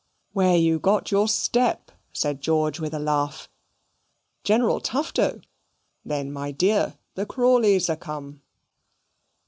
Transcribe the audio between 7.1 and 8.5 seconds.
the Crawleys are come."